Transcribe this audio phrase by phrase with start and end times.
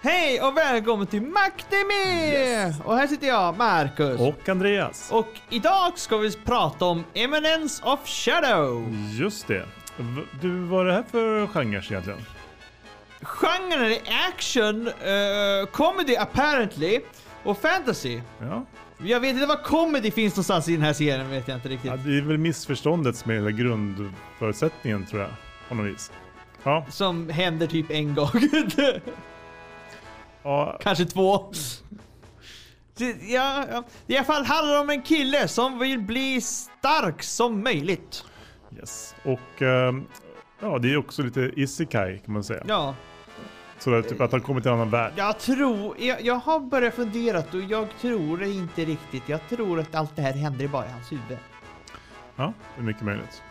[0.00, 2.72] Hej och välkommen till Macdemi!
[2.84, 4.20] Och här sitter jag, Marcus.
[4.20, 5.10] Och Andreas.
[5.12, 8.94] Och idag ska vi prata om Eminence of Shadow.
[9.10, 9.66] Just det.
[10.40, 12.20] Du, vad är det här för genre egentligen?
[13.22, 17.00] Genren är action, uh, comedy apparently
[17.42, 18.20] och fantasy.
[18.40, 18.64] Ja.
[18.98, 21.90] Jag vet inte vad comedy finns någonstans i den här serien, vet jag inte riktigt.
[21.90, 25.30] ja, det är väl missförståndet som är hela grundförutsättningen tror jag.
[25.68, 26.12] På något vis.
[26.62, 28.30] Ja, Som händer typ en gång.
[30.42, 31.52] ja, Kanske två.
[33.28, 33.84] Ja, ja.
[34.06, 38.24] I alla fall handlar det om en kille som vill bli stark som möjligt.
[38.78, 39.14] yes.
[39.24, 40.06] Och ehm,
[40.60, 42.64] ja, det är också lite isekai kan man säga.
[42.68, 42.94] Ja,
[43.78, 45.12] Så det är typ att han kommer till en annan värld.
[45.16, 49.28] jag tror, jag, jag har börjat fundera och jag tror det inte riktigt.
[49.28, 51.38] Jag tror att allt det här händer bara i hans huvud.
[52.36, 53.42] Ja, det är mycket möjligt.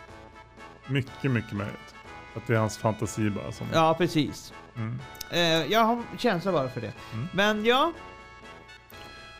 [0.86, 1.94] Mycket, mycket möjligt.
[2.36, 3.66] Att det är hans fantasi bara som...
[3.72, 4.52] Ja, precis.
[4.76, 4.98] Mm.
[5.30, 6.92] Eh, jag har känsla bara för det.
[7.12, 7.26] Mm.
[7.32, 7.92] Men ja,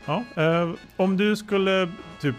[0.06, 2.36] Ja, eh, om du skulle typ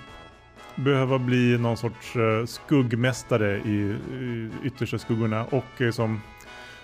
[0.76, 6.22] behöva bli någon sorts eh, skuggmästare i, i yttersta skuggorna och eh, som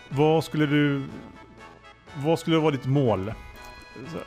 [0.09, 1.03] vad skulle du
[2.15, 3.33] vad skulle vara ditt mål?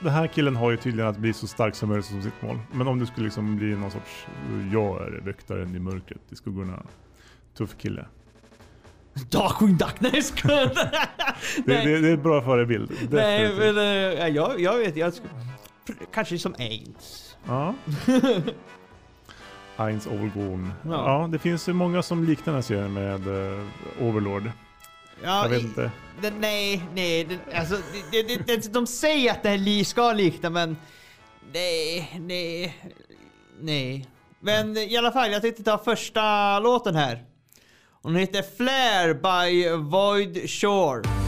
[0.00, 2.58] Den här killen har ju tydligen att bli så stark som möjligt som sitt mål.
[2.72, 4.26] Men om du skulle liksom bli någon sorts
[4.72, 6.82] jag är väktaren i mörkret i skuggorna.
[7.54, 8.06] Tuff kille.
[9.30, 10.68] Darkwing Duck, nej jag.
[10.74, 10.74] Det,
[11.64, 12.90] det, det är en bra förebild.
[13.10, 15.12] Nej, men eh, jag, jag vet, jag
[16.12, 17.36] kanske som Ains.
[17.46, 17.74] Ja.
[19.76, 20.72] Eins Overgorn.
[20.84, 20.90] Ja.
[21.22, 21.28] Ja.
[21.32, 23.66] det finns ju många som liknar den här serien med eh,
[24.00, 24.50] Overlord.
[25.24, 25.90] Ja, Jag vet i- inte.
[26.22, 27.76] Det, nej, nej, det, alltså,
[28.12, 30.76] det, det, det, de säger att det här li ska likna men
[31.52, 32.76] nej, nej,
[33.60, 34.06] nej.
[34.40, 37.24] Men i alla fall, jag tänkte ta första låten här.
[38.06, 41.25] Och den heter Flare by Void Shore.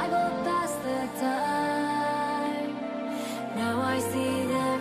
[0.00, 2.70] I go past the time.
[3.56, 4.77] Now I see them.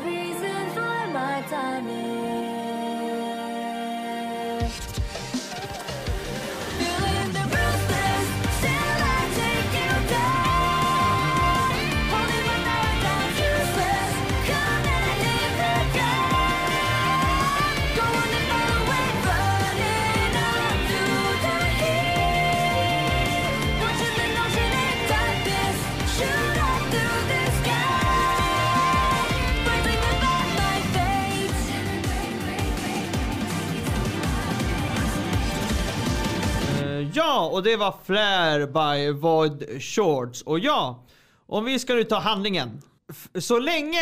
[37.48, 40.42] Ja, och det var Flair by Void Shorts.
[40.42, 41.06] Och ja,
[41.46, 42.82] om vi ska nu ta handlingen.
[43.10, 44.00] F- Så länge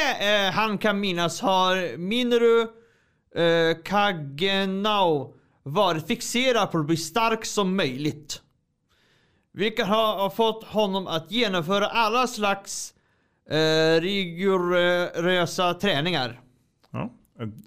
[0.47, 2.61] eh, han kan minnas har Minoru
[3.35, 5.33] eh, Kagenau
[5.63, 8.41] varit fixerad på att bli stark som möjligt.
[9.53, 12.93] Vilket har, har fått honom att genomföra alla slags
[13.49, 16.41] eh, rigorösa träningar.
[16.91, 17.09] Ja.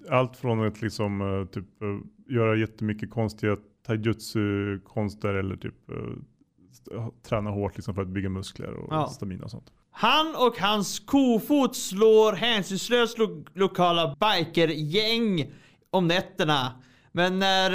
[0.09, 3.57] Allt från att liksom eh, typ eh, göra jättemycket konstiga
[3.89, 9.07] taijutsu-konster eller typ eh, träna hårt liksom för att bygga muskler och Ja.
[9.07, 9.71] stamina och sånt.
[9.91, 15.51] Han och hans kofot slår hänsynslöst lo- lokala bikergäng
[15.89, 16.71] om nätterna.
[17.11, 17.73] Men när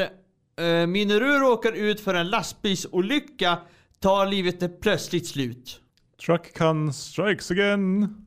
[0.61, 3.59] eh, Minoru råkar ut för en lastbilsolycka
[4.01, 5.81] tar livet plötsligt slut.
[6.27, 8.24] Truckcon strikes again!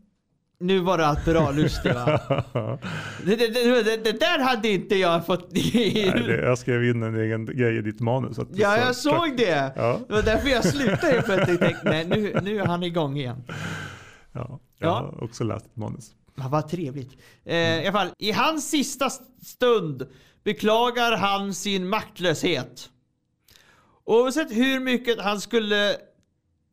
[0.59, 2.19] Nu var det bra lustigt va?
[3.25, 3.47] Det, det,
[3.83, 5.51] det, det, där hade inte jag fått...
[5.51, 8.39] Nej, jag skrev in en egen grej i ditt manus.
[8.39, 9.73] Att ja, jag såg det.
[9.75, 9.99] Ja.
[10.07, 11.59] Det var därför jag slutade helt plötsligt.
[11.59, 13.43] Tänkte, nej, nu, nu är han igång igen.
[14.31, 14.93] Ja, jag Ja.
[14.93, 16.11] har också läst ett manus.
[16.35, 17.11] Ja, vad trevligt.
[17.45, 19.09] Eh, I alla fall, i hans sista
[19.45, 20.07] stund
[20.43, 22.89] beklagar han sin maktlöshet.
[24.05, 25.95] Oavsett hur mycket han skulle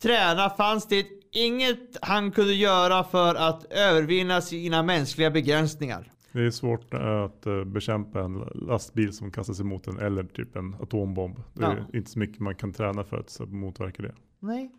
[0.03, 6.11] träna fanns det inget han kunde göra för att övervinna sina mänskliga begränsningar.
[6.33, 10.57] Det är svårt eh, att eh, bekämpa en lastbil som kastas emot en eller typ
[10.57, 11.43] en atombomb.
[11.55, 11.99] Det är Ja.
[11.99, 14.15] inte så mycket man kan träna för att motverka det.
[14.41, 14.71] Nej.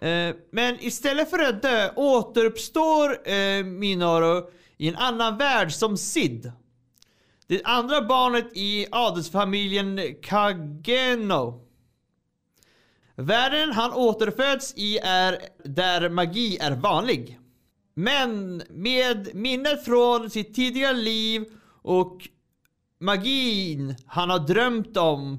[0.00, 4.42] Eh, men istället för att dö återuppstår eh, Minoru
[4.76, 6.52] i en annan värld som Sid.
[7.46, 11.60] Det andra barnet i adelsfamiljen Kageno.
[13.22, 17.38] Världen han återföds i är där magi är vanlig.
[17.94, 21.44] Men med minnet från sitt tidigare liv
[21.82, 22.28] och
[23.00, 25.32] magin han har drömt om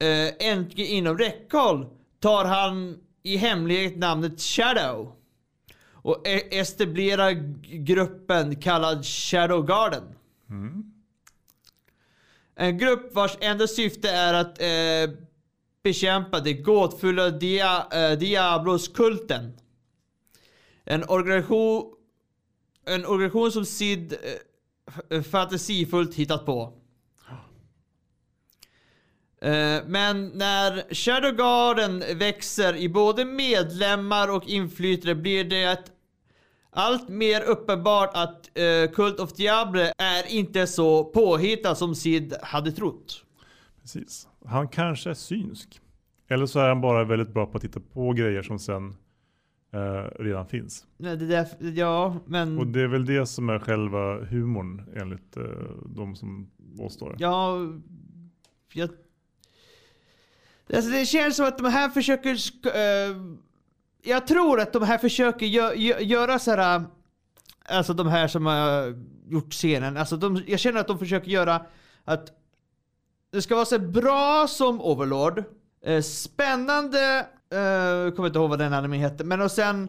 [0.00, 1.86] eh, äntligen inom räckhåll
[2.20, 5.12] tar han i hemlighet namnet Shadow
[5.92, 7.30] och e- etablerar
[7.84, 10.02] gruppen kallad Shadow Garden.
[12.54, 15.16] En grupp vars enda syfte är att eh,
[15.82, 19.52] bekämpa det gåtfulla dia, eh, Diablos-kulten.
[20.84, 21.94] En organisation,
[22.86, 24.16] en organisation som Sid
[25.10, 26.72] eh, fantasifullt hittat på.
[29.42, 35.90] Eh, men när Shadowgarden växer i både medlemmar och inflytare blir det
[36.72, 42.72] allt mer uppenbart att uh, Cult of Diablo är inte så påhittad som Sid hade
[42.72, 43.24] trott.
[43.82, 44.26] Precis.
[44.46, 45.80] Han kanske är synsk.
[46.28, 48.94] Eller så är han bara väldigt bra på att titta på grejer som sen
[49.72, 50.86] eh, redan finns.
[50.96, 52.58] Nej, Det där, ja, men...
[52.58, 55.42] Och det är väl det som är själva humorn enligt eh,
[55.86, 57.16] de som påstår det.
[57.18, 57.56] Ja,
[58.72, 58.90] jag...
[60.74, 62.30] Alltså det känns som att de här försöker...
[62.66, 63.16] eh,
[64.02, 66.82] jag tror att de här försöker gö, gö, göra så här...
[67.64, 68.94] Alltså de här som har
[69.30, 69.96] gjort scenen.
[69.96, 71.66] Alltså de, jag känner att de försöker göra
[72.04, 72.39] att
[73.30, 75.44] det ska vara så bra som Overlord.
[75.82, 79.88] Eh, spännande, eh, jag kommer inte ihåg vad den animen heter, men och sen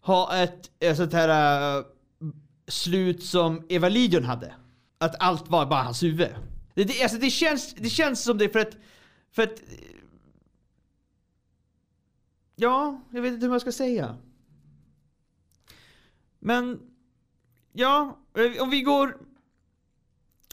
[0.00, 1.84] ha ett, ett sånt här eh,
[2.68, 4.54] slut som Eva Lidion hade.
[4.98, 6.28] Att allt var bara hans huvud.
[6.74, 8.76] Det, det, alltså det, känns, det känns som det för att...
[9.30, 9.62] För att...
[12.56, 14.16] Ja, jag vet inte hur man ska säga.
[16.38, 16.80] Men...
[17.72, 19.18] Ja, eh, om vi går...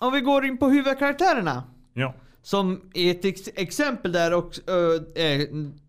[0.02, 1.64] Om vi går in på huvudkaraktärerna.
[1.98, 2.14] Ja.
[2.42, 4.70] Som ett ex exempel där och...
[5.20, 5.42] Äh,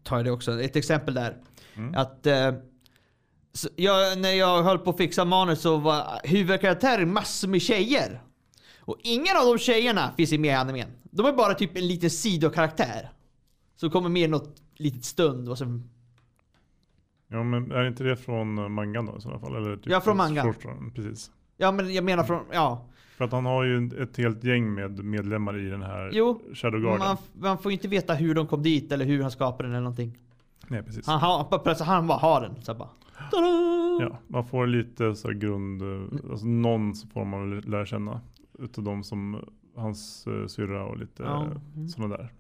[0.03, 1.37] tar jag det också, ett exempel där.
[1.95, 2.27] Att...
[2.27, 2.55] eh,
[3.53, 8.23] så jag, när jag höll på att fixa manus så var huvudkaraktären massor med tjejer.
[8.81, 10.89] Och ingen av de tjejerna finns med i animen.
[11.03, 13.11] De är bara typ en liten sidokaraktär.
[13.77, 15.91] Som kommer med något litet stund och sen...
[17.29, 19.57] ja, men är inte det från eh, mangan då i sådana fall?
[19.57, 20.55] Eller typ Ja, från mangan.
[20.95, 21.31] Precis.
[21.57, 22.45] Ja men jag menar från...
[22.53, 22.89] Ja.
[23.17, 26.81] För att han har ju ett helt gäng med medlemmar i den här Jo, Shadow
[26.81, 26.99] Garden.
[26.99, 29.83] Man, man får inte veta hur de kom dit eller hur han skapade den eller
[29.83, 30.19] någonting.
[30.69, 31.07] Nej, precis.
[31.07, 32.63] Han, bara plötsligt han bara har den.
[32.63, 32.89] Så bara,
[33.31, 33.47] Tada!
[34.01, 35.83] Ja, man får lite så här grund,
[36.31, 38.21] alltså någon får man lära känna.
[38.59, 39.45] Utav de som
[39.77, 41.89] hans uh, syrra och lite Ja, eh, mm.
[41.89, 42.33] sådana där.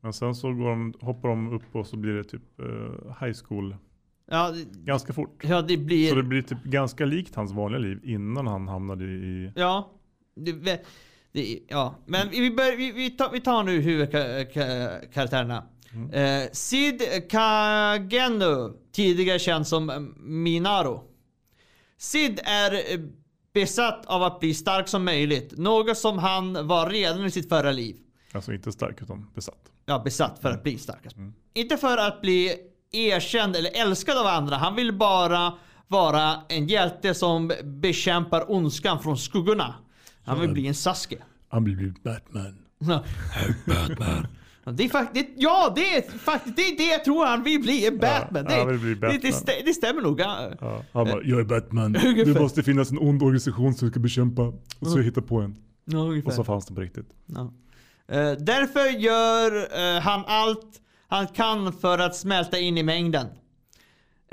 [0.00, 3.36] Men sen så går de, hoppar de upp och så blir det typ eh, high
[3.44, 3.76] school
[4.30, 5.44] Ja, ganska fort.
[5.44, 6.08] ja, det blir...
[6.08, 9.52] Så det blir typ ganska likt hans vanliga liv innan han hamnade i...
[9.56, 9.92] Ja.
[10.36, 10.52] Det,
[11.32, 11.94] det, ja.
[12.06, 15.64] Men vi, bör, vi, vi, tar, vi tar nu huvudkaraktärerna.
[16.12, 21.04] Eh, Sid Kagenu, tidigare känd som eh, Minaro.
[21.98, 23.00] Sid är eh,
[23.54, 25.58] besatt av att bli stark som möjligt.
[25.58, 27.96] Något som han var redan i sitt förra liv.
[28.32, 29.72] Alltså inte stark utan besatt.
[29.86, 31.16] ja, besatt för att bli starkast.
[31.54, 32.54] Inte för att bli
[32.92, 34.56] erkänd eller älskad av andra.
[34.56, 35.52] Han vill bara
[35.88, 39.74] vara en hjälte som bekämpar ondskan från skuggorna.
[40.24, 41.18] Han vill bli en Sasuke.
[41.48, 42.58] Han blir blir Batman.
[42.78, 43.04] Ja.
[44.72, 47.86] Det är faktiskt, ja det är faktiskt det, är det jag tror han vill bli,
[47.86, 48.46] en Batman.
[48.48, 49.32] Ja, det, vill bli Det, det, Batman.
[49.32, 50.20] stä- det stämmer nog.
[50.20, 50.50] Ja.
[50.92, 51.92] Han bara, jag är Batman.
[52.24, 54.42] Det måste finnas en ond organisation som ska bekämpa.
[54.78, 55.56] Och så jag hittar på en.
[55.84, 55.98] Ja.
[56.24, 57.08] Och så fanns den på riktigt.
[57.26, 57.52] Ja.
[58.14, 59.56] Eh, därför gör
[59.96, 63.26] eh, han allt han kan för att smälta in i mängden.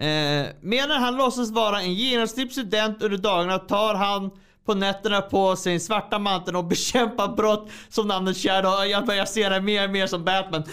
[0.01, 4.32] Uh, medan han låtsas vara en genomsnittsstudent under dagarna tar han
[4.65, 8.86] på nätterna på sin svarta mantel och bekämpar brott som namnet Shadow.
[8.86, 10.63] Jag börjar se det mer och mer som Batman.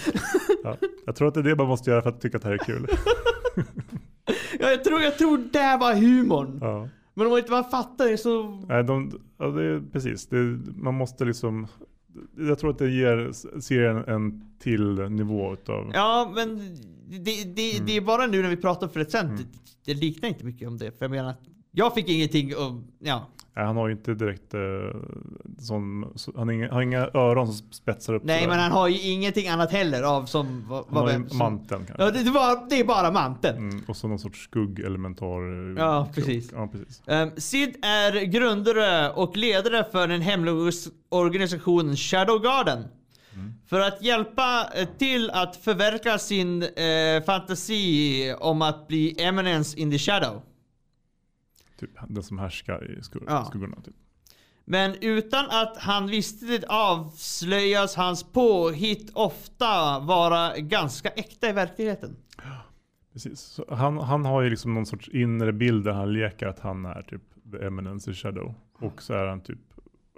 [0.64, 0.76] Ja.
[1.06, 2.54] Jag tror att det är det man måste göra för att tycka att det här
[2.54, 2.86] är kul.
[4.60, 6.58] Ja, jag, tror, jag tror det var humorn.
[6.60, 6.88] Ja.
[7.14, 8.42] Men om inte man fattar det så...
[8.68, 10.26] Nej, de, ja, det är precis.
[10.26, 10.36] Det,
[10.76, 11.66] man måste liksom...
[12.36, 15.90] Jag tror att det ger serien en till nivå utav...
[15.94, 16.58] Ja, men
[17.08, 19.36] det, det, det är bara nu när vi pratar för det sen.
[19.36, 19.44] Det,
[19.84, 20.98] det liknar inte mycket om det.
[20.98, 21.34] För jag menar,
[21.72, 23.26] jag fick ingenting och ja.
[23.54, 24.60] Han har ju inte direkt eh,
[25.58, 28.88] sån, så, han har inga, har inga öron som spetsar upp Nej, men han har
[28.88, 30.64] ju ingenting annat heller av som...
[30.68, 32.04] Vad, Han har ju som manteln kanske.
[32.04, 33.56] ja, det, det, var, det är bara manteln.
[33.58, 35.70] Mm, och så någon sorts skuggelementar.
[35.70, 36.52] eh, Ja, precis.
[36.52, 37.02] Ja, precis.
[37.06, 40.54] Um, Sid är grundare och ledare för den hemliga
[41.08, 42.84] organisationen Shadow Garden.
[43.66, 49.90] För att hjälpa eh, till att förverkliga sin eh, fantasi om att bli eminence in
[49.90, 50.42] the shadow.
[51.86, 53.44] Typ den som härskar i skugg, Ja.
[53.44, 53.76] skuggorna.
[53.84, 53.94] Typ.
[54.64, 62.16] Men utan att han visste det avslöjas hans påhitt ofta vara ganska äkta i verkligheten.
[63.12, 63.40] Precis.
[63.40, 66.84] Så han, han har ju liksom någon sorts inre bild där han leker att han
[66.86, 67.22] är typ
[67.52, 68.54] the eminence in shadow.
[68.78, 69.58] Och så är han typ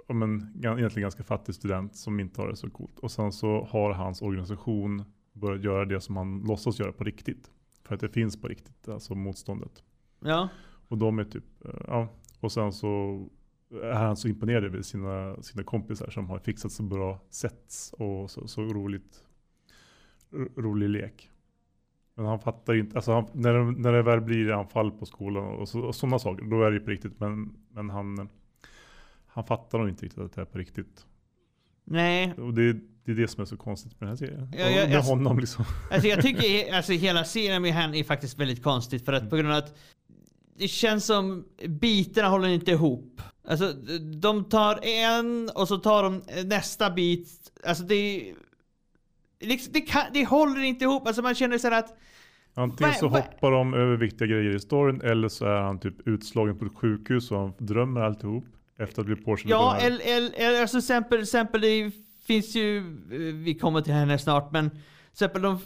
[0.07, 2.99] men, gan- egentligen ganska fattig student som inte har det så coolt.
[2.99, 5.03] Och sen så har hans organisation
[5.33, 7.49] börjat göra det som han låtsas göra på riktigt.
[7.83, 9.83] För att det finns på riktigt, alltså motståndet.
[10.19, 10.49] Ja.
[10.87, 12.07] Och de är typ, eh, ja.
[12.39, 13.19] Och sen så
[13.83, 18.31] är han så imponerad över sina, sina kompisar som har fixat så bra sets och
[18.31, 19.23] så, så roligt,
[20.31, 21.29] ro- rolig lek.
[22.15, 25.05] Men han fattar ju inte, alltså han, när, det, när det väl blir anfall på
[25.05, 27.19] skolan och, så, och sådana saker, då är det ju på riktigt.
[27.19, 28.29] Men, men han,
[29.27, 31.05] han fattar nog inte riktigt att det är på riktigt.
[31.83, 32.73] Nej, Och det,
[33.03, 34.51] det är det som är så konstigt med den här serien.
[34.53, 35.65] Ja, jag- med jag- honom liksom.
[35.91, 39.35] Alltså jag tycker alltså hela serien med han är faktiskt väldigt konstigt för att på
[39.35, 39.73] grund av att
[40.57, 43.21] det känns som bitarna håller inte ihop.
[43.47, 43.73] Alltså
[44.21, 47.29] de tar en och så tar de nästa bit.
[47.65, 48.33] Alltså det...
[49.39, 51.07] Liksom, det, kan, det håller inte ihop.
[51.07, 51.97] Alltså man känner så här att...
[52.53, 56.57] Antingen så hoppar de över viktiga grejer i storyn eller så är han typ utslagen
[56.59, 58.45] på ett sjukhus och han drömmer alltihop.
[58.77, 61.91] Efter att bli påkörd Ja, eller, eller, alltså exempel, exempel det
[62.27, 62.83] finns ju...
[63.33, 64.69] Vi kommer till henne snart men...
[64.69, 64.79] Till
[65.11, 65.59] exempel de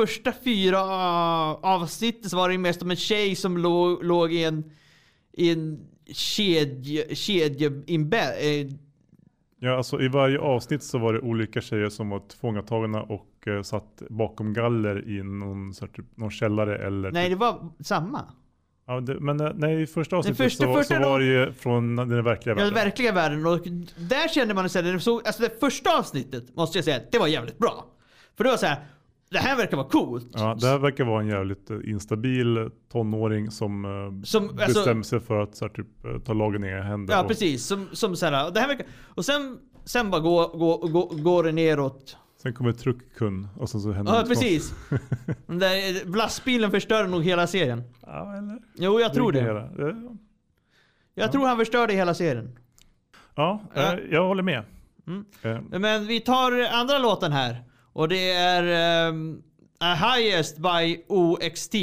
[0.00, 0.80] första fyra
[1.54, 4.64] avsnitten så var det mest om en tjej som låg, låg i en...
[5.32, 7.14] I en kedje...
[7.14, 7.70] Kedje...
[7.86, 8.66] Inbä, eh,
[9.62, 13.62] Ja, alltså i varje avsnitt så var det olika tjejer som var tillfångatagna och eh,
[13.62, 17.10] satt bakom galler i någon, så här, typ, någon källare eller...
[17.12, 18.24] nej, typ, det var samma.
[18.86, 21.52] ja, det, men eh, nej, i första avsnittet första- så, första så var det ju
[21.52, 22.74] från den verkliga Ja, den världen.
[22.74, 23.46] verkliga världen.
[23.46, 23.60] Och
[23.98, 27.58] där kände man det såg, alltså det första avsnittet måste jag säga, det var jävligt
[27.58, 27.86] bra.
[28.36, 28.78] För det var så här,
[29.30, 30.28] det här verkar vara coolt.
[30.34, 35.02] Ja, det här verkar vara en jävligt eh, instabil tonåring som, eh, Som, alltså- bestämmer
[35.02, 37.14] sig för att så här, typ, eh, ta lagen i egna händer.
[37.14, 40.58] Ja och, precis, som, som så här, det här verkar, och sen, sen bara går,
[40.58, 42.16] går, går, går det neråt.
[42.42, 44.74] Sen kommer truckkun och sen så händer Ja precis.
[45.46, 47.82] Där lastbilen förstörde nog hela serien.
[48.06, 48.58] Ja, eller?
[48.74, 49.40] Jo jag tror det.
[49.40, 49.96] Eh,
[51.14, 52.58] Jag tror han förstörde hela serien.
[53.34, 53.98] Ja, Ja.
[54.10, 54.64] jag håller med.
[55.06, 55.24] Mm.
[55.80, 57.64] Men vi tar andra låten här.
[57.92, 58.62] Och det är
[59.08, 59.42] ehm, um,
[59.80, 61.74] A Highest by OXT.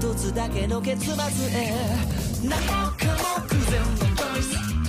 [0.00, 1.74] 一つだけの結末へ。
[2.42, 3.04] 何もか
[3.38, 4.79] も偶然のボイス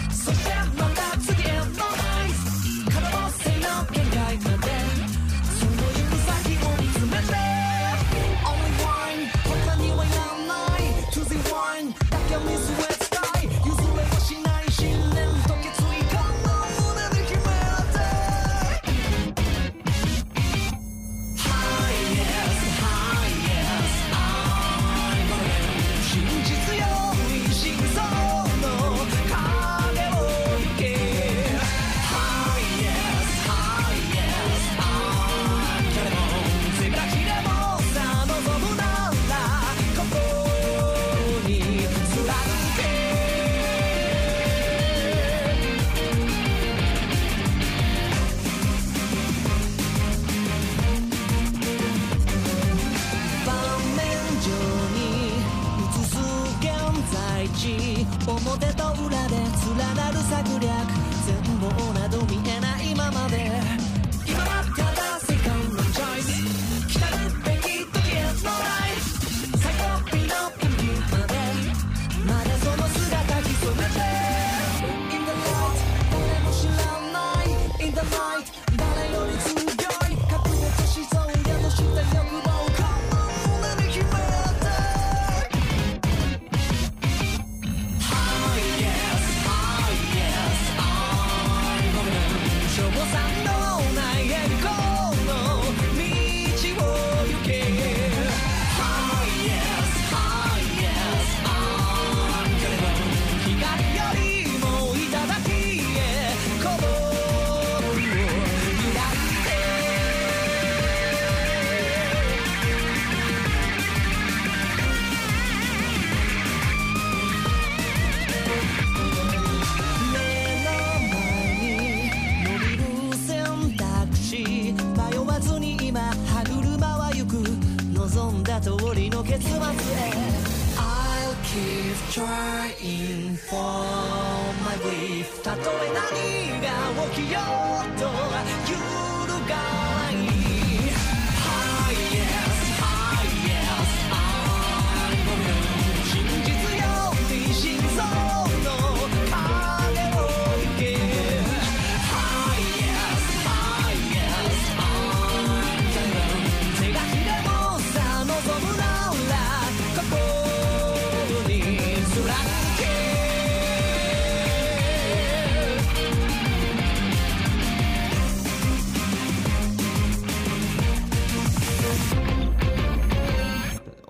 [133.52, 134.01] 花。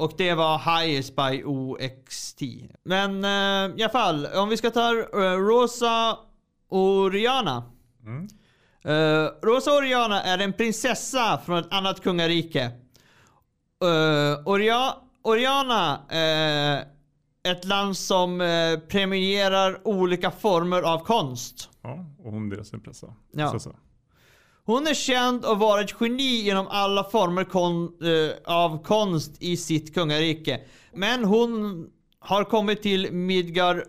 [0.02, 2.42] Och det var Highest by OXT.
[2.84, 6.18] Men eh, i alla fall, om vi ska ta eh, Rosa
[6.70, 7.64] Oriana.
[8.84, 12.72] Eh, Rosa Oriana är en prinsessa från ett annat kungarike.
[13.84, 16.86] Uh, Oria Oriana är
[17.44, 21.70] ett land som eh, premierar olika former av konst.
[21.82, 23.14] Ja, och hon deras prinsessa.
[23.32, 23.52] Ja.
[23.52, 23.76] Prinsessa.
[24.65, 29.58] Hon är känd och var ett geni genom alla former kon, eh, av konst i
[29.58, 30.62] sitt kungarike.
[30.93, 31.88] Men hon
[32.19, 33.84] har kommit till Midgar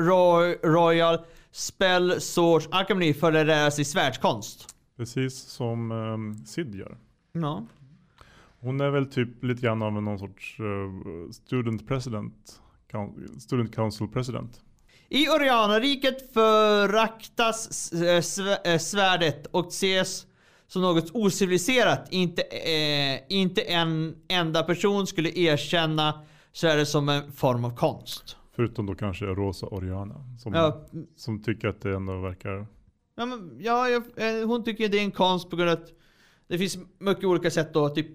[0.00, 1.18] Roy, Royal
[1.50, 4.74] Spell Source Academy för att lära sig svärdskonst.
[4.96, 6.98] Precis som um, Sid gör.
[7.32, 7.66] Ja.
[8.60, 12.60] Hon är väl typ lite grann av någon sorts eh, student president.
[13.38, 14.60] Student council president.
[15.08, 20.26] I Orianariket föraktas eh, eh, svärdet och ses
[20.66, 22.08] som något ociviliserat.
[22.10, 28.36] Inte, eh, inte en enda person skulle erkänna svärdet som en form av konst.
[28.56, 30.14] Förutom då kanske Rosa Oriana.
[30.38, 32.66] Som, Ja, som tycker att det ändå verkar...
[33.16, 35.92] Ja, men, ja jag, eh, hon tycker det är en konst på grund av att
[36.48, 38.06] det finns mycket olika sätt då, typ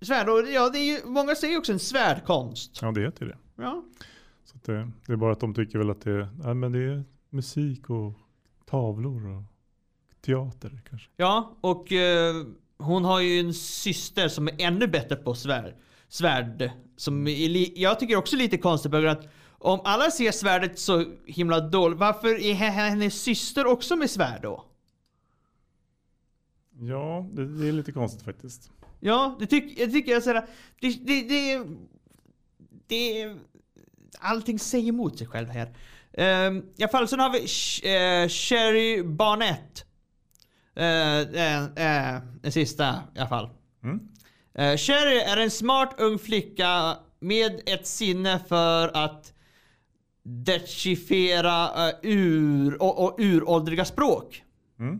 [0.00, 0.28] svärd.
[0.28, 2.78] Och, ja, det är ju, många säger också en svärdkonst.
[2.82, 3.36] Ja, det heter det.
[3.62, 3.84] Ja.
[4.66, 7.04] Det, det är bara att de tycker väl att det, är- ja, men det är
[7.30, 8.12] musik och
[8.66, 9.42] tavlor och
[10.20, 11.08] teater kanske.
[11.16, 12.34] ja, och eh,
[12.78, 15.74] hon har ju en syster som är ännu bättre på svärd.
[16.08, 16.70] Svärd.
[16.96, 21.60] Som är jag tycker också är lite konstigt att om alla ser svärdet så himla
[21.60, 24.64] dåligt, varför är he- hennes syster också med svärd då?
[26.80, 28.70] Ja, det, det är lite konstigt faktiskt.
[29.00, 30.46] Ja, det tycker jag tycker jag sådär,
[30.80, 31.64] det, det, det,
[32.86, 33.36] det,
[34.20, 35.66] allting säger emot sig själv här.
[36.46, 39.84] Um, I alla fall, sen har vi eh, Sherry Barnett.
[40.76, 43.48] Uh, uh, den sista i alla fall.
[43.84, 44.08] Mm.
[44.78, 49.34] Sherry är en smart ung flicka med ett sinne för att
[50.24, 54.42] dechiffrera eh, ur, och, och uråldriga språk.
[54.78, 54.94] Mm.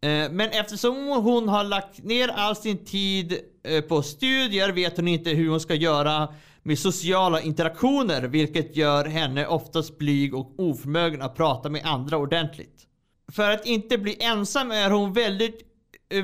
[0.00, 5.08] Eh, Men eftersom hon har lagt ner all sin tid eh, på studier vet hon
[5.08, 11.22] inte hur hon ska göra med sociala interaktioner vilket gör henne oftast blyg och oförmögen
[11.22, 12.86] att prata med andra ordentligt.
[13.32, 15.60] För att inte bli ensam är hon väldigt,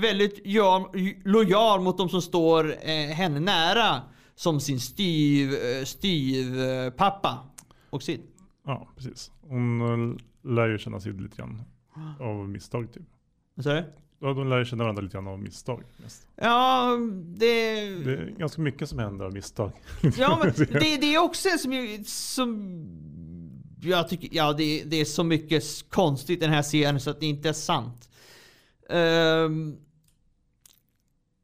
[0.00, 0.92] väldigt ja-
[1.24, 4.02] lojal mot de som står eh, henne nära.
[4.36, 7.38] Som sin styv, eh, styv eh, pappa
[7.90, 8.20] och Sid.
[8.66, 9.32] Ja, precis.
[9.40, 11.62] Hon eh, lär ju känna Sid lite grann
[12.20, 13.02] av misstag typ.
[13.54, 13.84] Vad sa du?
[14.32, 15.82] De lär känna varandra lite grann av misstag.
[15.96, 16.26] Mest.
[16.37, 17.74] Ja, det...
[18.04, 19.72] Det är ganska mycket som händer av misstag.
[20.16, 22.50] Ja men det, det är också en som, som
[23.82, 27.20] jag tycker, ja det, det är så mycket konstigt i den här serien så att
[27.20, 28.08] det inte är sant.
[28.90, 29.76] Ehm,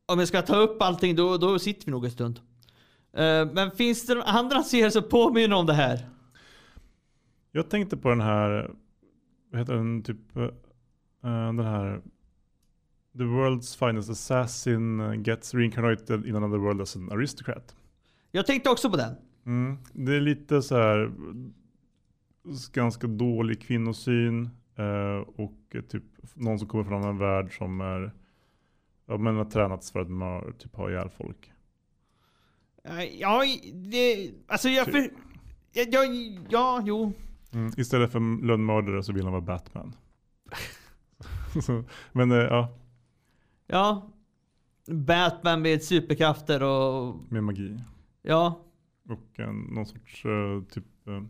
[0.06, 2.40] om jag ska ta upp allting då, då sitter vi nog en stund.
[3.16, 6.08] Ehm, men finns det andra serier som påminner om det här?
[7.52, 8.70] Jag tänkte på den här,
[9.50, 10.46] vad heter den, typ, eh,
[11.22, 12.02] den här
[13.20, 17.76] The world's finest assassin gets reincarnated in another world as an aristocrat.
[18.30, 19.14] Jag tänkte också på den.
[19.46, 19.78] Mm.
[19.92, 21.12] Det är lite så här
[22.72, 26.02] ganska dålig kvinnosyn eh, och typ
[26.34, 28.12] någon som kommer från en värld som är
[29.06, 31.52] ja, men har tränats för att man typ ha ihjäl folk.
[32.84, 34.30] Eh, Ja, det...
[34.46, 34.84] Alltså jag...
[34.84, 34.94] Typ.
[34.94, 35.10] För,
[35.72, 36.04] ja, ja,
[36.48, 37.12] ja, jo.
[37.52, 37.72] Mm.
[37.76, 39.96] Istället för lönnmördare så vill han vara Batman.
[42.12, 42.79] Men eh, ja,
[43.70, 44.10] Ja.
[44.86, 47.16] Batman med superkrafter och...
[47.32, 47.80] med magi.
[48.22, 48.64] Ja.
[49.08, 51.22] Och en, någon sorts eh, typ uh,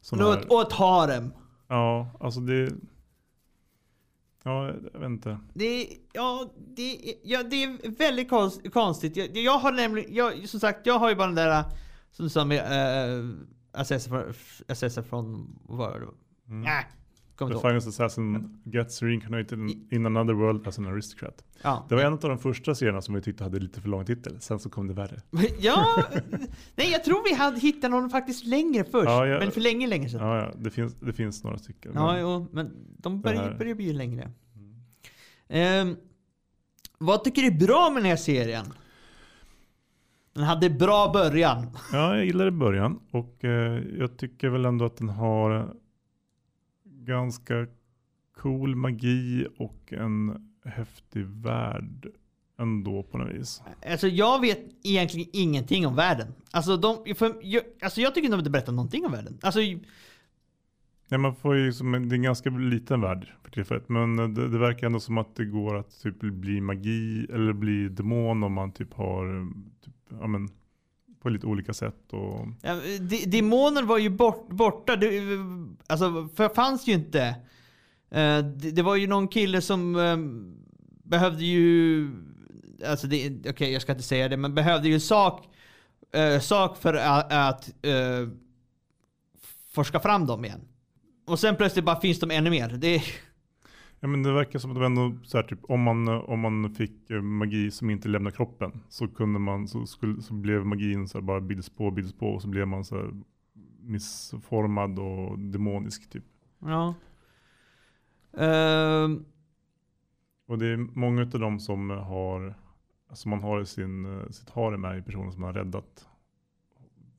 [0.00, 1.32] sån Och här, och ett harem.
[1.68, 2.72] Ja, alltså det...
[4.42, 5.38] Ja, jag vet inte.
[5.54, 9.16] Det ja, det ja, det är väldigt konst, konstigt.
[9.16, 11.64] Jag, jag har nämligen, jag, som sagt, jag har ju bara den där,
[12.10, 13.30] som du sa med äh,
[13.72, 14.34] Assessor från,
[14.68, 16.06] Assessor från, vad var det?
[16.52, 16.64] Mm.
[16.64, 17.03] Kommer
[17.38, 21.44] The finest assassin gets reincarnated in, in another world as an aristocrat.
[21.62, 21.86] Ja.
[21.88, 24.40] Det var en av de första serierna som vi tyckte hade lite för lång titel.
[24.40, 25.20] Sen så kom det värre.
[25.58, 26.04] ja,
[26.76, 29.08] nej jag tror vi hade hittat någon faktiskt längre först.
[29.08, 30.20] Ja, jag- men för länge, länge sedan.
[30.28, 31.92] Ja, Ja, det, finns, det finns några stycken.
[31.94, 34.30] ja men- jo, men de börjar, börjar bli längre.
[35.48, 35.96] Ehm,
[36.98, 38.66] vad tycker du är bra med den här serien?
[40.34, 41.66] Den hade bra början.
[41.92, 45.74] Ja, jag gillar det i början och eh, jag tycker väl ändå att den har
[47.04, 47.66] ganska
[48.36, 52.06] cool magi och en häftig värld
[52.58, 53.62] ändå på något vis.
[53.90, 56.34] Alltså jag vet egentligen ingenting om världen.
[56.50, 59.38] Alltså, de, för, jag, alltså jag tycker inte de inte berättar någonting om världen.
[59.42, 59.60] Alltså,
[61.08, 63.88] Nej, man får ju som en, det är en ganska liten värld för tillfället.
[63.88, 67.88] Men det, det verkar ändå som att det går att typ bli magi eller bli
[67.88, 69.52] demon om man typ har
[69.84, 70.48] typ, ja, men,
[71.24, 72.12] på lite olika sätt.
[72.12, 74.96] Och, ja, de, demoner var ju bort, borta.
[74.96, 75.20] Det,
[75.86, 77.22] alltså, för fanns ju inte.
[78.10, 80.16] Eh, det, det var ju någon kille som eh,
[81.04, 82.08] behövde ju...
[82.86, 85.48] Alltså Okej, okay, jag ska inte säga det, men behövde ju sak,
[86.12, 88.28] eh, sak för att, att eh,
[89.72, 90.60] forska fram dem igen.
[91.26, 92.68] Och sen plötsligt bara finns de ännu mer.
[92.68, 93.02] Det,
[94.04, 96.74] ja, men det verkar som att det ändå så här, typ, om, man, om man
[96.74, 101.08] fick eh, magi som inte lämnar kroppen så, kunde man, så, skulle, så blev magin
[101.08, 103.10] så här, bara bilds på, bilds på och så blev man så här,
[103.80, 106.24] missformad och demonisk typ.
[106.60, 106.94] ja.
[108.36, 109.24] Ehm,
[110.46, 112.54] Och det är många av dem som har,
[113.12, 116.08] som man har i sin, sitt harem är personer som man har räddat.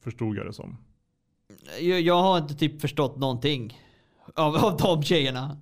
[0.02, 0.78] Förstod jag det som.
[1.82, 3.80] Jag, jag har inte typ förstått någonting
[4.36, 5.58] av, av de tjejerna.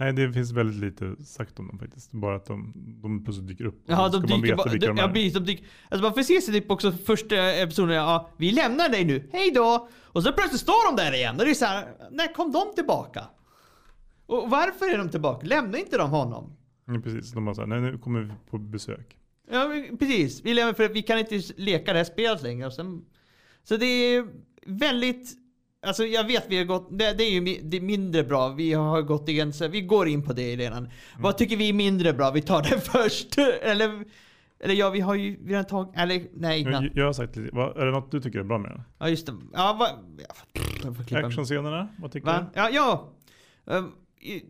[0.00, 2.12] Nej, det finns väldigt lite sagt om dem faktiskt.
[2.12, 3.82] Bara att de, de plötsligt dyker upp.
[3.86, 4.70] Ja, Så de ska man veta bara...
[4.70, 5.12] vilka De, de ja, är.
[5.12, 8.88] precis, de dyker, alltså man får se sig typ också första episoden, ja, vi lämnar
[8.88, 9.88] dig nu, hej då!
[10.02, 12.74] Och så plötsligt står de där igen, och det är så här, när kom de
[12.74, 13.24] tillbaka?
[14.26, 15.46] Och varför är de tillbaka?
[15.46, 16.56] Lämnar inte de honom?
[16.86, 19.16] Ja, precis, de bara såhär, nej nu kommer vi på besök.
[19.50, 20.44] Ja, precis.
[20.44, 22.66] Vi lämnar för vi kan inte leka det här spelet längre.
[22.66, 23.04] Och sen,
[23.64, 24.26] så det är
[24.66, 25.34] väldigt...
[25.86, 26.98] Alltså jag vet vi har gått...
[26.98, 28.48] Det, det är ju det är mindre bra.
[28.48, 30.88] Vi har gått igen, så vi går in på det redan.
[31.18, 32.30] Vad tycker vi är mindre bra?
[32.30, 33.38] Vi tar det först.
[33.62, 34.04] Eller...
[34.60, 35.90] Eller ja, vi har ju har tagit...
[35.96, 36.62] Eller nej.
[36.62, 38.82] Jag, jag har sagt lite, vad, är det något du tycker är bra med den?
[38.98, 39.34] Ja, just det.
[39.52, 39.96] Ja,
[40.84, 42.46] jag klippa- Actionscenerna, vad tycker Va?
[42.54, 43.08] Ja, ja.
[43.70, 43.90] Ehm,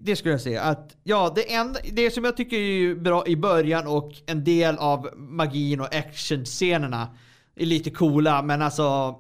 [0.00, 0.62] Det skulle jag säga.
[0.62, 4.76] Att, ja, det, enda, det som jag tycker är bra i början och en del
[4.78, 7.08] av magin och actionscenerna
[7.56, 9.16] är lite coola, men alltså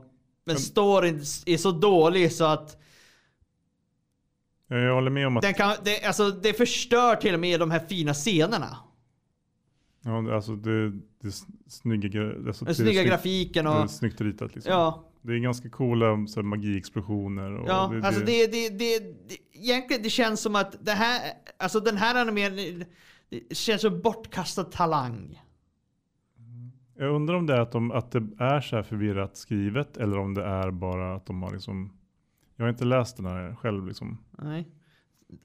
[0.48, 2.76] men storyn är så dålig så att?
[4.68, 7.70] Jag håller med om att den kan, det, alltså, det förstör till och med de
[7.70, 8.76] här fina scenerna.
[10.04, 10.90] ja, det- alltså, det,
[11.22, 11.32] det
[11.68, 13.90] snygga, alltså, Den det snygga snyggt- grafiken Det är och...
[13.90, 14.72] snyggt ritat liksom.
[14.72, 17.52] Ja, Det är ganska coola så här, magiexplosioner.
[17.58, 21.20] Och ja alltså det, det, det, det, egentligen det känns som att det här,
[21.58, 22.84] alltså den här animeringen,
[23.30, 25.42] det känns som bortkastad talang.
[26.98, 30.18] Jag undrar om det är att, de, att det är så här förvirrat skrivet eller
[30.18, 31.92] om det är bara att de har liksom
[32.56, 34.18] Jag har inte läst den här själv liksom.
[34.38, 34.68] Nej.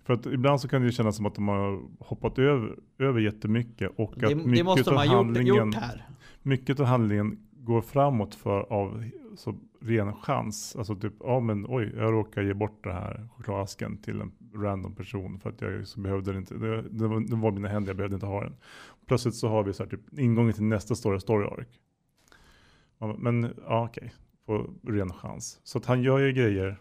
[0.04, 3.20] För att ibland så kan det ju kännas som att de har hoppat över, över
[3.20, 6.08] jättemycket och Det, att det mycket måste de ha gjort, handlingen, gjort här.
[6.42, 9.04] mycket av handlingen går framåt för av
[9.36, 10.76] så ren chans.
[10.76, 14.96] Alltså typ, ja men oj, jag råkar ge bort det här chokladasken till en random
[14.96, 17.90] person för att jag så behövde det inte, det, det, var, det var mina händer,
[17.90, 18.56] jag behövde inte ha den.
[19.08, 21.68] Plötsligt så har vi så här typ ingången till nästa story, story arc.
[23.00, 24.14] Ja, Men ja, okej,
[24.46, 25.60] på ren chans.
[25.64, 26.80] Så att han gör ju grejer.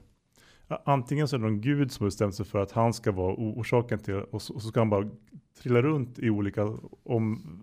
[0.85, 3.35] Antingen så är det någon gud som har bestämt sig för att han ska vara
[3.39, 5.11] orsaken till och så, och så ska han bara
[5.63, 7.63] trilla runt i olika om,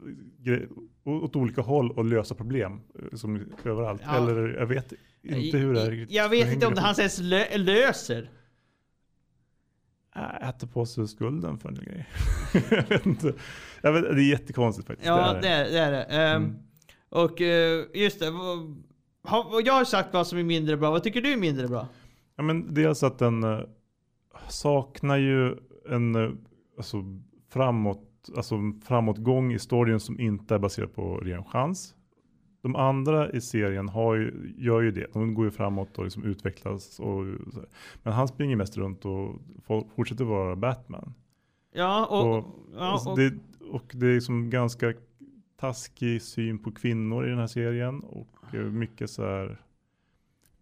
[1.04, 4.02] åt olika håll och lösa problem eh, som överallt.
[4.06, 4.18] Ja.
[4.18, 4.94] Eller jag vet
[5.24, 8.30] inte hur det här riktigt Jag vet inte om det han ens lö- löser.
[10.16, 12.08] Äh, Äter på sig skulden för en grej.
[12.70, 13.34] jag vet inte.
[13.82, 15.08] Jag vet, det är jättekonstigt faktiskt.
[15.08, 15.78] Ja, det det är är det.
[15.80, 16.04] Är det.
[16.04, 16.56] Ehm, Mm.
[17.12, 18.26] Och eh, just det.
[19.24, 20.92] har- Jag har sagt vad som är mindre bra.
[20.92, 21.88] Vad tycker du är mindre bra?
[22.36, 23.60] Ja, men dels att den eh,
[24.50, 25.56] saknar ju
[25.90, 26.30] en eh,
[26.78, 26.98] alltså,
[27.54, 28.56] framåt, alltså,
[28.88, 31.96] framåtgång i storyn som inte är baserad på ren chans.
[32.62, 35.14] De andra i serien har ju, gör ju det.
[35.14, 37.00] De går ju framåt och liksom utvecklas.
[37.00, 37.26] Och.
[38.04, 39.42] Men han springer mest runt och
[39.96, 41.14] fortsätter vara Batman.
[41.74, 42.38] Ja, och...
[42.38, 42.46] Och,
[42.76, 43.34] ja, och det,
[43.72, 44.94] och det är liksom ganska
[45.58, 48.00] taskig syn på kvinnor i den här serien.
[48.00, 49.62] Och eh, mycket så här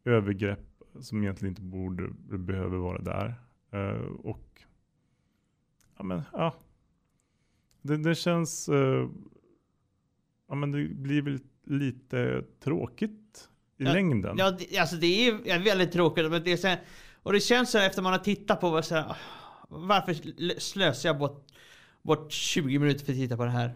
[0.05, 3.35] övergrepp som egentligen inte borde, behöver vara där.
[3.71, 4.61] Eh, och
[5.97, 6.53] ja men ja.
[7.81, 9.09] Det, det känns, eh,
[10.47, 14.35] ja men det blir väl lite tråkigt i Ja, längden.
[14.37, 16.31] Ja, det, alltså det är väldigt tråkigt.
[16.31, 16.79] Men det är
[17.23, 19.15] och det känns så här efter man har tittat på vad så här,
[19.69, 21.45] varför sl- slösar jag bort,
[22.01, 23.71] bort 20 minuter för att titta på det här?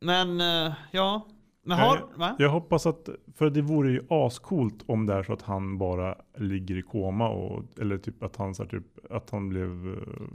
[0.00, 1.28] Men eh, ja.
[1.62, 2.36] Men har, va?
[2.38, 6.18] Jag hoppas att, för det vore ju ascoolt om det är så att han bara
[6.38, 10.28] ligger i koma och, eller typ att han, så här, typ, att han blev, eh,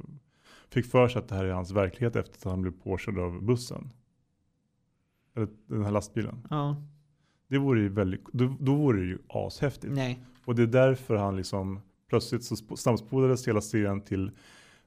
[0.69, 3.43] fick för sig att det här är hans verklighet efter att han blev påkörd av
[3.43, 3.89] bussen.
[5.35, 6.47] Eller den här lastbilen.
[6.49, 6.75] Ja.
[7.47, 9.93] Det vore ju väldigt, då, då vore det ju ashäftigt.
[9.93, 10.19] Nej.
[10.45, 14.31] Och det är därför han liksom, plötsligt så sp- snabbspolades hela serien till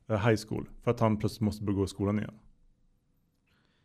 [0.09, 0.69] eh, high school.
[0.85, 2.35] För att han plötsligt måste börja gå i skolan igen.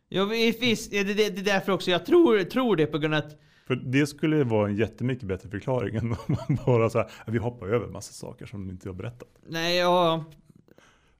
[0.08, 3.18] Ja, visst, det, det, det är därför också jag tror, tror det på grund av
[3.18, 7.10] att För det skulle vara en jättemycket bättre förklaring än om man bara så här,
[7.26, 9.28] vi hoppar över massa saker som inte har berättat.
[9.48, 10.24] Nej, ja,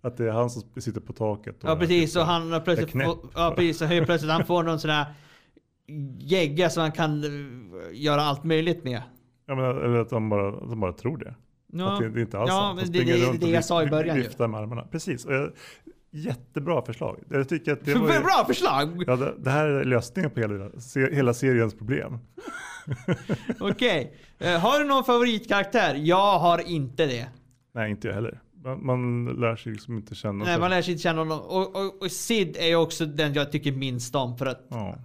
[0.00, 1.64] Att det är han som sitter på taket.
[1.64, 2.16] Och ja precis.
[2.16, 5.06] Och han har plötsligt, får, ja, precis, helt plötsligt han får någon sån här
[6.18, 7.30] gegga som han kan eh,
[7.92, 9.02] göra allt möjligt med.
[9.46, 11.34] Jag menar, eller att de bara, att de bara tror det.
[11.72, 12.92] Ja, Att det, det är inte alls ja sant.
[12.92, 14.22] De men det, det, det och jag sa i början ju.
[14.22, 14.82] Viftar med armarna.
[14.90, 15.24] Precis.
[15.24, 15.50] Och jag,
[16.10, 17.20] jättebra förslag.
[17.30, 19.04] Jag tycker att det var ju, Bra förslag!
[19.06, 20.70] ja, det, det här är lösningen på hela,
[21.12, 22.18] hela seriens problem.
[23.60, 24.16] Okej.
[24.38, 25.94] Eh, har du någon favoritkaraktär?
[25.94, 27.28] Jag har inte det.
[27.74, 28.40] Nej, inte jag heller.
[28.64, 31.40] Man, man lär sig liksom inte känna Nej, man lär sig inte känna honom.
[31.40, 34.66] Och, och, och Sid är ju också den jag tycker minst om för att...
[34.68, 34.98] Ja.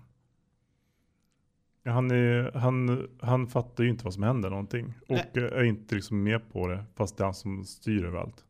[1.85, 4.85] Han, är, han, han fattar ju inte vad som händer någonting.
[4.85, 5.43] Och Nej.
[5.51, 6.83] är inte liksom med på det.
[6.95, 8.45] Fast det är han som styr över allt.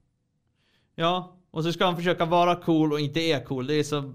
[0.95, 3.67] Ja, och så ska han försöka vara cool och inte är cool.
[3.67, 4.13] Det är så...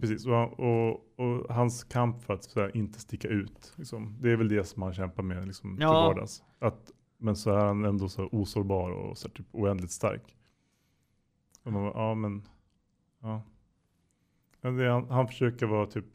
[0.00, 3.72] Precis, och, han- och, och hans kamp för att här, inte sticka ut.
[3.76, 5.92] Liksom, det är väl det som han kämpar med liksom, till Ja.
[5.92, 6.42] vardags.
[6.58, 10.36] Att, men så är han ändå så osårbar och så här, typ oändligt stark.
[11.64, 12.48] Och man, bara, ja men,
[13.20, 13.42] ja.
[14.60, 16.06] Men han, han försöker vara typ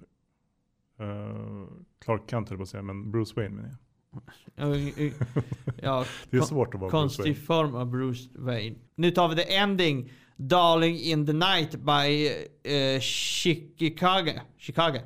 [1.02, 1.68] uh,
[2.06, 3.78] Clark Kent höll på att säga, men Bruce Wayne menar jag.
[5.82, 7.36] Ja, Det är svårt att vara Bruce konstig Wayne.
[7.36, 8.76] form av Bruce Wayne.
[8.96, 10.12] Nu tar vi the ending.
[10.38, 12.30] Darling in the night by
[12.72, 14.32] uh, Chicago.
[14.58, 15.00] Chicago.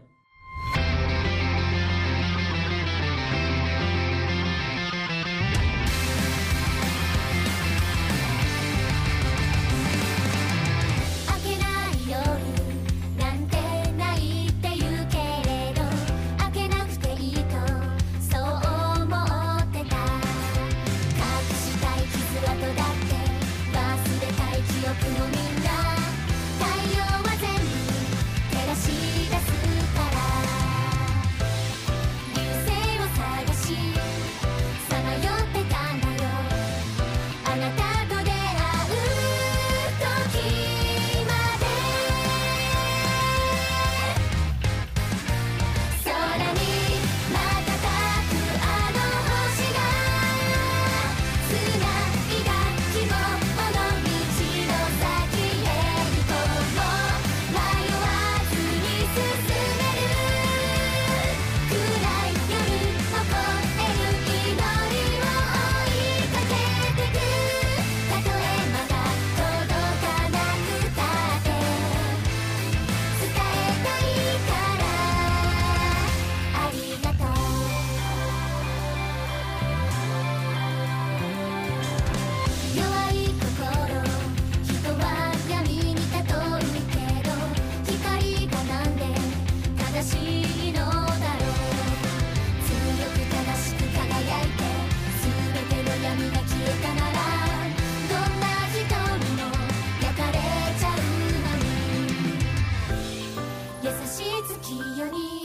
[104.44, 105.44] 月夜に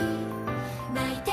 [0.94, 1.23] 泣いて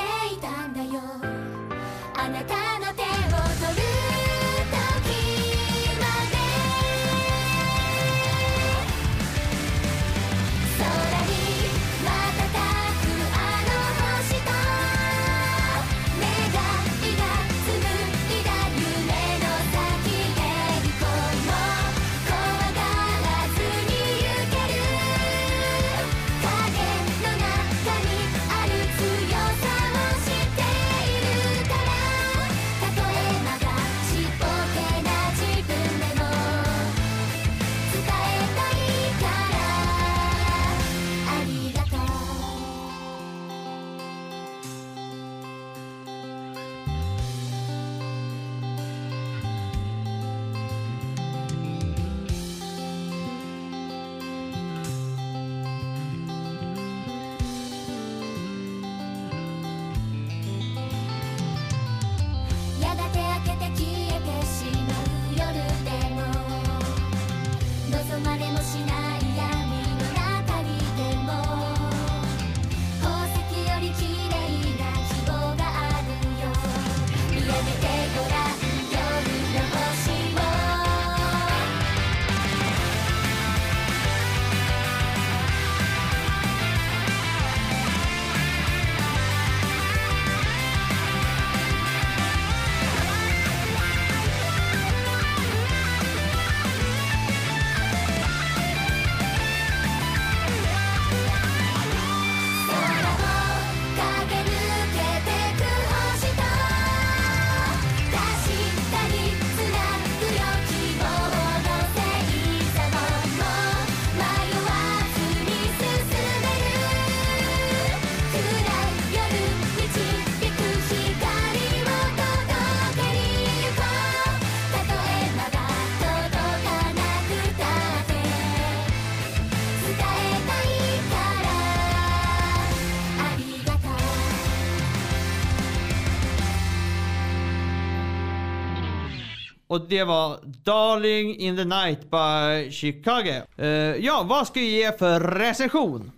[139.72, 143.42] Och det var Darling in the Night by Chicago.
[143.56, 146.10] Eh, ja, vad ska vi ge för recension?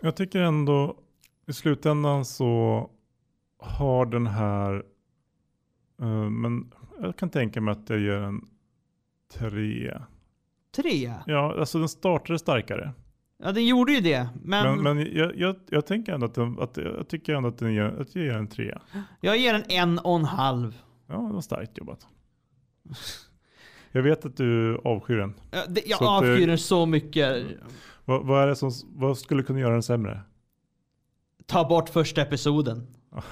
[0.00, 0.96] Jag tycker ändå
[1.48, 2.90] i slutändan så
[3.58, 4.74] har den här,
[6.00, 8.48] eh, men jag kan tänka mig att jag ger en
[9.34, 10.00] tre.
[10.76, 11.14] Tre?
[11.26, 12.92] Ja, alltså den startade starkare.
[13.42, 14.28] Ja, den gjorde ju det.
[14.42, 17.58] Men, Men, men jag, jag, jag tänker ändå att, den, att jag tycker ändå att,
[17.58, 18.82] den ger, att jag ger en trea.
[19.20, 20.78] jag ger den en och en halv.
[21.06, 22.06] Ja, det var starkt jobbat.
[23.94, 25.34] Jag vet att du avskyr den.
[25.50, 27.44] Ja, det, jag Så det- avskyr den så mycket.
[28.04, 30.20] Vad, vad är det som, vad skulle kunna göra den sämre?
[31.46, 32.86] Ta bort första episoden.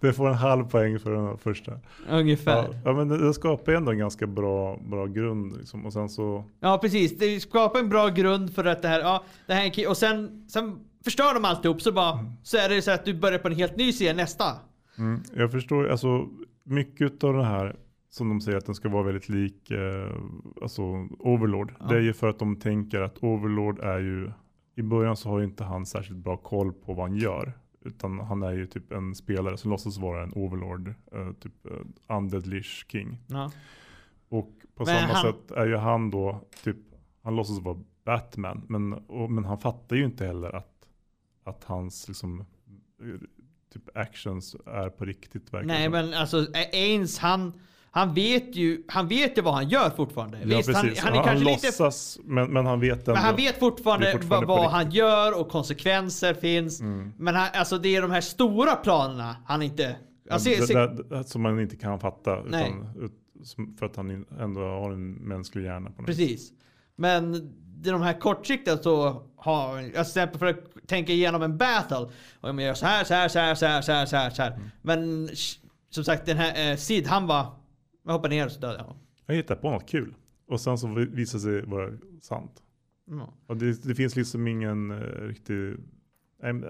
[0.00, 1.72] det får en halv poäng för den första.
[2.10, 2.80] Ungefär.
[2.84, 5.56] Ja, men det, det skapar ändå en ganska bra, bra grund.
[5.56, 5.86] Liksom.
[5.86, 9.24] Och sen så, Ja precis, det skapar en bra grund för att det här, ja,
[9.46, 12.68] det här är en ki- och sen, sen förstör de alltihop så bara, så är
[12.68, 14.44] det så att du börjar på en helt ny serie nästa.
[14.98, 16.26] mm, jag förstår, alltså
[16.62, 17.76] mycket av det här
[18.08, 20.10] som de säger att den ska vara väldigt lik eh,
[20.62, 20.82] alltså
[21.18, 21.74] Overlord.
[21.80, 21.86] Ja.
[21.86, 24.32] Det är ju för att de tänker att Overlord är ju,
[24.74, 27.52] i början så har ju inte han särskilt bra koll på vad han gör.
[27.84, 32.16] Utan han är ju typ en spelare som låtsas vara en Overlord, eh, typ eh,
[32.16, 33.18] Undead Lich King.
[33.26, 33.50] Ja.
[34.28, 36.76] Och på Men samma han- sätt är ju han då, typ,
[37.22, 38.62] han låtsas vara Batman.
[38.68, 40.88] Men, och, men han fattar ju inte heller att,
[41.44, 42.44] att hans liksom,
[43.72, 45.52] typ actions är på riktigt.
[45.64, 47.52] Nej men alltså Ains han,
[47.90, 50.38] han vet ju, han vet ju vad han gör fortfarande.
[50.38, 51.04] Ja, Visst, han, precis.
[51.04, 53.12] han är kanske lite låtsas, men, men han vet ändå.
[53.12, 56.80] Men han vet fortfarande, fortfarande vad, han gör och konsekvenser finns.
[56.80, 57.12] Mm.
[57.16, 59.96] Men han, alltså det är de här stora planerna han inte...
[60.30, 62.42] Alltså, det, se- det, det, som man inte kan fatta.
[62.46, 62.94] Utan,
[63.78, 65.90] för att han ändå har en mänsklig hjärna.
[65.90, 66.06] På något.
[66.06, 66.52] Precis.
[66.96, 67.52] Men
[67.90, 72.08] de här kortsiktiga så har, alltså till exempel för att tänka igenom en battle.
[72.40, 74.30] Och jag gör så här, så här, så här, så här, så här, så här,
[74.30, 74.50] så här.
[74.50, 74.68] Mm.
[74.82, 75.28] Men
[75.90, 77.46] som sagt den här eh, Sid han bara,
[78.04, 78.98] jag hoppar ner och så dödar jag honom.
[79.26, 80.14] Jag hittar på något kul.
[80.48, 82.62] Och sen så vi- visar det sig vara sant.
[83.08, 83.26] Mm.
[83.46, 85.76] Och det, det finns liksom ingen uh, riktig...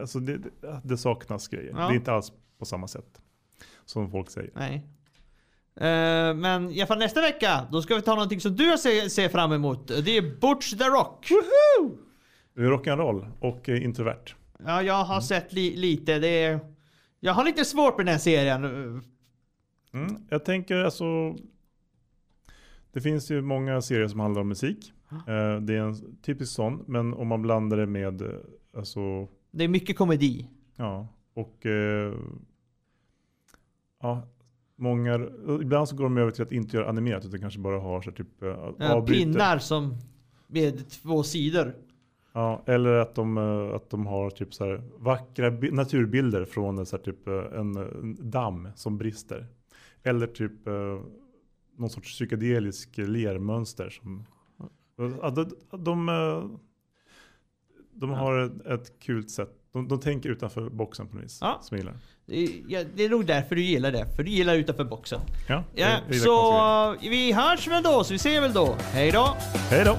[0.00, 1.70] Alltså det, det, det saknas grejer.
[1.76, 1.86] Ja.
[1.88, 3.20] Det är inte alls på samma sätt.
[3.84, 4.50] Som folk säger.
[4.54, 4.86] Nej.
[5.76, 9.08] Eh, men i alla fall nästa vecka, då ska vi ta någonting som du ser,
[9.08, 9.88] ser fram emot.
[9.88, 11.30] Det är Butch the Rock.
[12.56, 14.34] Är Rock'n'roll och eh, introvert.
[14.66, 16.18] Ja, jag har sett li- lite.
[16.18, 16.60] Det är,
[17.20, 18.64] jag har lite svårt med den här serien.
[19.94, 20.16] Mm.
[20.30, 21.36] Jag tänker alltså...
[22.92, 24.92] Det finns ju många serier som handlar om musik.
[25.10, 26.84] Eh, det är en typisk sån.
[26.86, 28.22] Men om man blandar det med...
[28.76, 30.48] Alltså, Det är mycket komedi.
[30.76, 31.08] ja.
[31.34, 31.66] Och...
[34.02, 34.28] Ja.
[34.82, 35.28] Många,
[35.62, 38.10] ibland så går de över till att inte göra animerat utan kanske bara har så
[38.10, 38.42] här typ
[38.82, 39.24] avbryter.
[39.32, 39.94] pinnar som
[40.46, 41.74] med två sidor.
[42.32, 46.86] Ja, eller att de, eh, att de har typ så här vackra bi- naturbilder från
[46.86, 49.46] så här typ eh, en, en damm som brister.
[50.02, 51.00] Eller typ eh,
[51.76, 53.90] någon sorts psykedelisk lermönster.
[53.90, 54.24] Som,
[54.96, 56.06] de, de,
[57.92, 59.50] de har ett, ett kul sätt.
[59.72, 61.38] De, de tänker utanför boxen på något vis.
[61.40, 61.58] Ja.
[61.62, 61.96] Som jag gillar.
[62.32, 64.06] Det är, ja, det är nog därför du gillar det.
[64.16, 65.20] För du gillar utanför boxen.
[65.48, 66.24] Ja, Ja, gillar konstiga grejer.
[66.24, 68.74] så vi hörs väl då, så vi ser väl då.
[68.92, 69.36] Hej då!
[69.70, 69.96] Hej då!